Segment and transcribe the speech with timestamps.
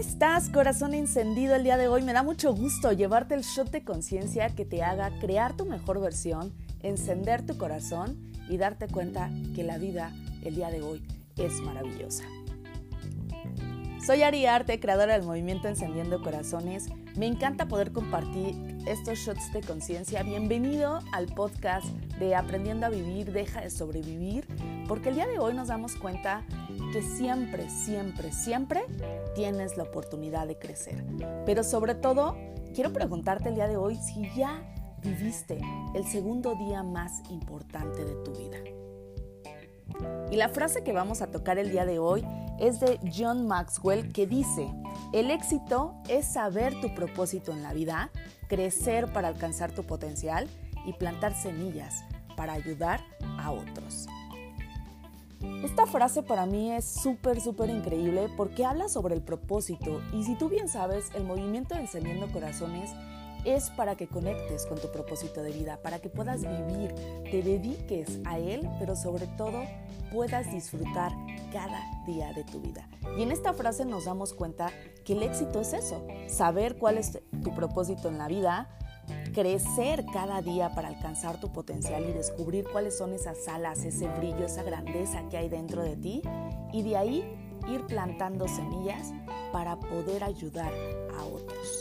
[0.00, 2.02] estás, corazón encendido el día de hoy?
[2.02, 6.00] Me da mucho gusto llevarte el shot de conciencia que te haga crear tu mejor
[6.00, 10.10] versión, encender tu corazón y darte cuenta que la vida
[10.42, 11.06] el día de hoy
[11.36, 12.24] es maravillosa.
[14.10, 16.88] Soy Ari Arte, creadora del movimiento Encendiendo Corazones.
[17.16, 18.56] Me encanta poder compartir
[18.88, 20.24] estos shots de conciencia.
[20.24, 21.86] Bienvenido al podcast
[22.18, 24.48] de Aprendiendo a Vivir, Deja de Sobrevivir,
[24.88, 26.44] porque el día de hoy nos damos cuenta
[26.92, 28.82] que siempre, siempre, siempre
[29.36, 31.04] tienes la oportunidad de crecer.
[31.46, 32.36] Pero sobre todo,
[32.74, 34.60] quiero preguntarte el día de hoy si ya
[35.04, 35.60] viviste
[35.94, 38.58] el segundo día más importante de tu vida.
[40.30, 42.24] Y la frase que vamos a tocar el día de hoy
[42.60, 44.72] es de John Maxwell que dice,
[45.12, 48.10] el éxito es saber tu propósito en la vida,
[48.46, 50.48] crecer para alcanzar tu potencial
[50.86, 52.04] y plantar semillas
[52.36, 53.00] para ayudar
[53.40, 54.06] a otros.
[55.64, 60.36] Esta frase para mí es súper, súper increíble porque habla sobre el propósito y si
[60.36, 62.90] tú bien sabes, el movimiento de Encendiendo Corazones
[63.44, 66.94] es para que conectes con tu propósito de vida, para que puedas vivir,
[67.30, 69.62] te dediques a él, pero sobre todo
[70.12, 71.12] puedas disfrutar
[71.52, 72.88] cada día de tu vida.
[73.16, 74.70] Y en esta frase nos damos cuenta
[75.04, 78.68] que el éxito es eso, saber cuál es tu propósito en la vida,
[79.32, 84.46] crecer cada día para alcanzar tu potencial y descubrir cuáles son esas alas, ese brillo,
[84.46, 86.22] esa grandeza que hay dentro de ti
[86.72, 87.24] y de ahí
[87.68, 89.12] ir plantando semillas
[89.52, 90.72] para poder ayudar
[91.18, 91.79] a otros.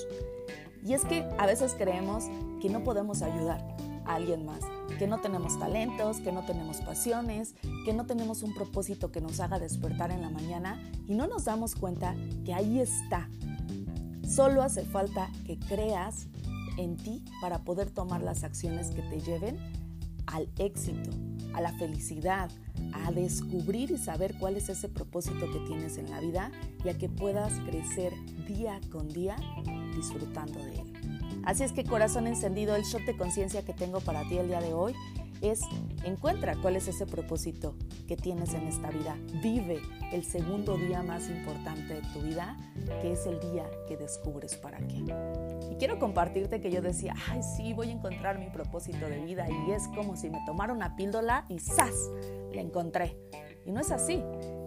[0.85, 2.25] Y es que a veces creemos
[2.61, 4.61] que no podemos ayudar a alguien más,
[4.97, 9.39] que no tenemos talentos, que no tenemos pasiones, que no tenemos un propósito que nos
[9.39, 13.29] haga despertar en la mañana y no nos damos cuenta que ahí está.
[14.27, 16.27] Solo hace falta que creas
[16.77, 19.57] en ti para poder tomar las acciones que te lleven
[20.27, 21.11] al éxito,
[21.59, 22.49] a la felicidad,
[22.93, 26.51] a descubrir y saber cuál es ese propósito que tienes en la vida
[26.85, 28.13] y a que puedas crecer
[28.47, 29.35] día con día
[29.93, 31.41] disfrutando de él.
[31.43, 34.61] Así es que corazón encendido, el shot de conciencia que tengo para ti el día
[34.61, 34.93] de hoy
[35.41, 35.61] es
[36.03, 37.75] encuentra cuál es ese propósito
[38.07, 39.17] que tienes en esta vida.
[39.41, 39.79] Vive
[40.11, 42.57] el segundo día más importante de tu vida,
[43.01, 45.03] que es el día que descubres para qué.
[45.71, 49.47] Y quiero compartirte que yo decía, ay sí, voy a encontrar mi propósito de vida
[49.49, 52.09] y es como si me tomara una píldora y ¡zas!
[52.53, 53.17] La encontré.
[53.65, 54.23] Y no es así.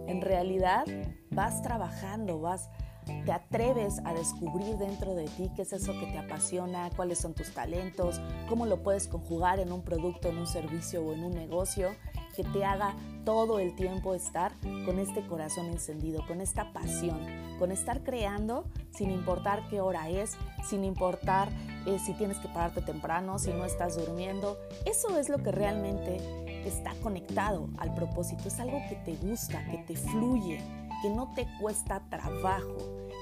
[0.07, 0.85] En realidad
[1.31, 2.69] vas trabajando, vas
[3.03, 7.33] te atreves a descubrir dentro de ti qué es eso que te apasiona, cuáles son
[7.33, 8.19] tus talentos,
[8.49, 11.95] cómo lo puedes conjugar en un producto, en un servicio o en un negocio
[12.35, 14.53] que te haga todo el tiempo estar
[14.85, 17.19] con este corazón encendido, con esta pasión,
[17.59, 20.31] con estar creando sin importar qué hora es,
[20.67, 21.49] sin importar
[21.85, 24.57] eh, si tienes que pararte temprano, si no estás durmiendo.
[24.85, 26.17] Eso es lo que realmente
[26.65, 30.61] está conectado al propósito, es algo que te gusta, que te fluye,
[31.03, 32.77] que no te cuesta trabajo.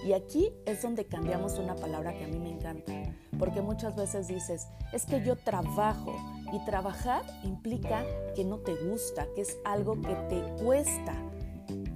[0.06, 2.94] Y aquí es donde cambiamos una palabra que a mí me encanta,
[3.40, 6.16] porque muchas veces dices, es que yo trabajo
[6.54, 8.06] y trabajar implica
[8.36, 11.16] que no te gusta, que es algo que te cuesta.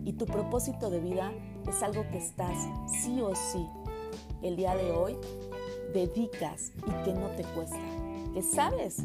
[0.03, 1.31] Y tu propósito de vida
[1.67, 2.57] es algo que estás
[2.87, 3.67] sí o sí
[4.41, 5.17] el día de hoy
[5.93, 7.79] dedicas y que no te cuesta.
[8.33, 8.97] Que sabes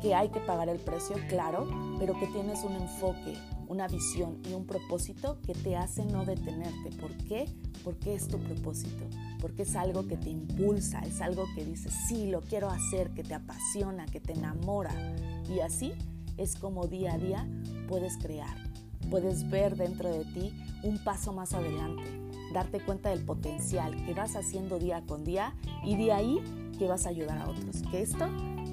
[0.00, 3.36] que hay que pagar el precio, claro, pero que tienes un enfoque,
[3.68, 6.90] una visión y un propósito que te hace no detenerte.
[7.00, 7.46] ¿Por qué?
[7.84, 9.04] Porque es tu propósito,
[9.40, 13.22] porque es algo que te impulsa, es algo que dices, sí, lo quiero hacer, que
[13.22, 14.92] te apasiona, que te enamora.
[15.48, 15.92] Y así
[16.36, 17.48] es como día a día
[17.88, 18.56] puedes crear,
[19.10, 20.52] puedes ver dentro de ti
[20.82, 22.04] un paso más adelante,
[22.52, 25.54] darte cuenta del potencial que vas haciendo día con día
[25.84, 26.40] y de ahí
[26.78, 27.82] que vas a ayudar a otros.
[27.90, 28.26] Que esto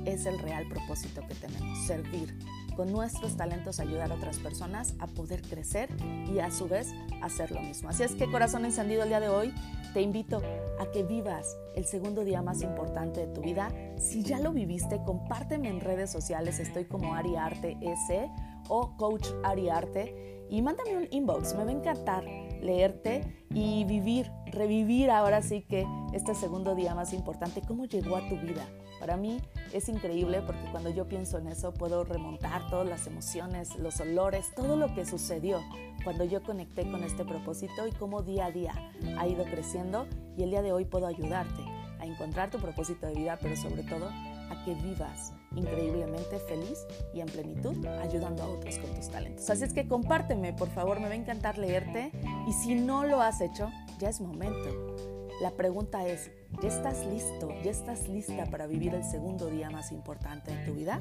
[0.06, 2.38] es el real propósito que tenemos, servir,
[2.76, 5.90] con nuestros talentos ayudar a otras personas a poder crecer
[6.32, 7.90] y a su vez hacer lo mismo.
[7.90, 9.54] Así es que corazón encendido el día de hoy,
[9.94, 10.42] te invito
[10.80, 13.70] a que vivas el segundo día más importante de tu vida.
[13.98, 18.32] Si ya lo viviste, compárteme en redes sociales, estoy como Ariarte S
[18.70, 22.24] o Coach Ariarte y mándame un inbox, me va a encantar
[22.64, 28.28] leerte y vivir, revivir ahora sí que este segundo día más importante, cómo llegó a
[28.28, 28.68] tu vida.
[29.00, 29.42] Para mí
[29.74, 34.54] es increíble porque cuando yo pienso en eso puedo remontar todas las emociones, los olores,
[34.56, 35.60] todo lo que sucedió
[36.04, 38.74] cuando yo conecté con este propósito y cómo día a día
[39.18, 40.08] ha ido creciendo
[40.38, 41.64] y el día de hoy puedo ayudarte
[42.00, 44.10] a encontrar tu propósito de vida, pero sobre todo
[44.50, 49.50] a que vivas increíblemente feliz y en plenitud ayudando a otros con tus talentos.
[49.50, 52.12] Así es que compárteme, por favor, me va a encantar leerte
[52.48, 53.70] y si no lo has hecho,
[54.00, 54.96] ya es momento.
[55.42, 56.32] La pregunta es,
[56.62, 57.50] ¿ya estás listo?
[57.64, 61.00] ¿Ya estás lista para vivir el segundo día más importante de tu vida?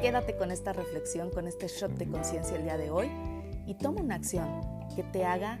[0.00, 3.10] Quédate con esta reflexión, con este shot de conciencia el día de hoy
[3.66, 4.48] y toma una acción
[4.94, 5.58] que te haga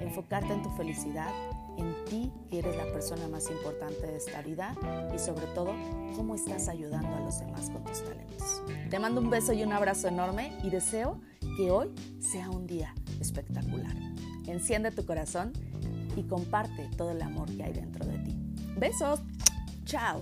[0.00, 1.32] enfocarte en tu felicidad,
[1.80, 4.74] en ti, que eres la persona más importante de esta vida
[5.14, 5.74] y sobre todo,
[6.16, 8.62] cómo estás ayudando a los demás con tus talentos.
[8.88, 11.20] Te mando un beso y un abrazo enorme y deseo
[11.56, 11.90] que hoy
[12.20, 13.94] sea un día espectacular.
[14.46, 15.52] Enciende tu corazón
[16.16, 18.36] y comparte todo el amor que hay dentro de ti.
[18.76, 19.20] Besos.
[19.84, 20.20] Chao.